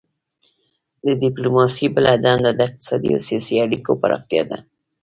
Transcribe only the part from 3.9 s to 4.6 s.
پراختیا ده